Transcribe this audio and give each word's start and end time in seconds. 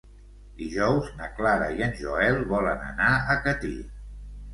Dijous 0.59 1.09
na 1.19 1.27
Clara 1.39 1.67
i 1.79 1.83
en 1.87 1.93
Joel 1.99 2.39
volen 2.53 2.81
anar 2.87 3.11
a 3.35 3.37
Catí. 3.45 3.71